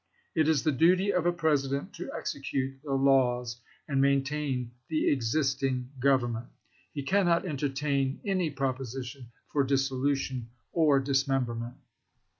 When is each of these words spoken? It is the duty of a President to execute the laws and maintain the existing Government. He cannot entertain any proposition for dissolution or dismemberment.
It 0.33 0.47
is 0.47 0.63
the 0.63 0.71
duty 0.71 1.13
of 1.13 1.27
a 1.27 1.31
President 1.31 1.93
to 1.93 2.11
execute 2.11 2.81
the 2.83 2.93
laws 2.95 3.61
and 3.87 4.01
maintain 4.01 4.71
the 4.87 5.07
existing 5.11 5.91
Government. 5.99 6.47
He 6.91 7.03
cannot 7.03 7.45
entertain 7.45 8.19
any 8.25 8.49
proposition 8.49 9.27
for 9.49 9.63
dissolution 9.63 10.49
or 10.73 10.99
dismemberment. 10.99 11.75